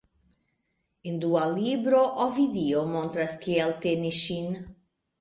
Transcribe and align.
En 1.11 1.15
dua 1.25 1.43
libro, 1.61 2.01
Ovidio 2.25 2.83
montras 2.97 3.39
kiel 3.47 3.79
teni 3.89 4.17
ŝin. 4.25 4.55